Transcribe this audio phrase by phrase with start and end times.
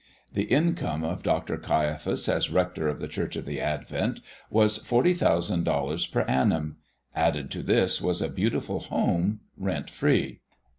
[0.33, 1.57] The income of Dr.
[1.59, 6.77] Caiaphas as rector of the Church of the Advent was forty thousand dollars per annum;
[7.15, 10.39] added to this was a beautiful home, rent free.